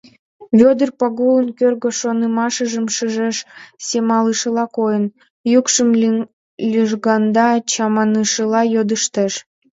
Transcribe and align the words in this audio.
Вӧдыр 0.59 0.89
Пагулын 0.99 1.47
кӧргӧ 1.59 1.89
шонымашыжым 1.99 2.85
шижеш, 2.95 3.37
семалышыла 3.87 4.65
койын, 4.77 5.05
йӱкшым 5.51 5.89
лыжгаҥда, 6.73 7.47
чаманышыла 7.71 8.61
йодыштеш: 8.75 9.33